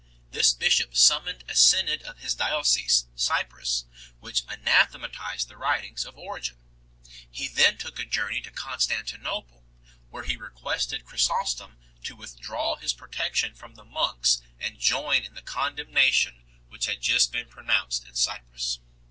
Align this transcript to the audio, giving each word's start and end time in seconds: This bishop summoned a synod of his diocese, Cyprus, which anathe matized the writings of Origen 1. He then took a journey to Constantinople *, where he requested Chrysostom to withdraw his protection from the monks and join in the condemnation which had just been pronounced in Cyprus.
This 0.31 0.51
bishop 0.51 0.97
summoned 0.97 1.43
a 1.47 1.53
synod 1.55 2.01
of 2.01 2.17
his 2.17 2.33
diocese, 2.33 3.05
Cyprus, 3.13 3.85
which 4.19 4.41
anathe 4.47 4.95
matized 4.95 5.47
the 5.47 5.57
writings 5.57 6.05
of 6.05 6.17
Origen 6.17 6.57
1. 7.03 7.13
He 7.29 7.47
then 7.47 7.77
took 7.77 7.99
a 7.99 8.03
journey 8.03 8.41
to 8.41 8.49
Constantinople 8.49 9.63
*, 9.87 10.09
where 10.09 10.23
he 10.23 10.37
requested 10.37 11.05
Chrysostom 11.05 11.77
to 12.03 12.15
withdraw 12.15 12.77
his 12.77 12.93
protection 12.93 13.53
from 13.53 13.75
the 13.75 13.85
monks 13.85 14.41
and 14.59 14.79
join 14.79 15.21
in 15.21 15.35
the 15.35 15.43
condemnation 15.43 16.45
which 16.67 16.87
had 16.87 16.99
just 17.01 17.31
been 17.31 17.47
pronounced 17.47 18.07
in 18.07 18.15
Cyprus. 18.15 18.79